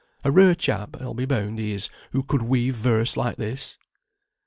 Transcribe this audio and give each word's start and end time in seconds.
A 0.23 0.31
rare 0.31 0.55
chap 0.55 0.99
I'll 0.99 1.13
be 1.13 1.25
bound 1.27 1.59
is 1.59 1.85
he 1.87 1.93
who 2.13 2.23
could 2.23 2.41
weave 2.41 2.73
verse 2.73 3.15
like 3.15 3.37
this." 3.37 3.77